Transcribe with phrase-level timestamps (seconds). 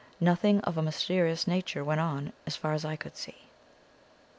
[0.19, 3.37] Nothing of a mysterious nature went on, as far as I could see.